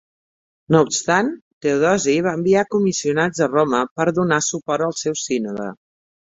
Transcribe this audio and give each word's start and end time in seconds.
No 0.75 0.79
obstant, 0.85 1.29
Teodosi 1.65 2.15
va 2.29 2.33
enviar 2.39 2.65
comissionats 2.77 3.45
a 3.47 3.51
Roma 3.53 3.85
per 4.01 4.09
donar 4.23 4.43
suport 4.51 4.89
al 4.91 4.99
seu 5.05 5.23
sínode. 5.29 5.73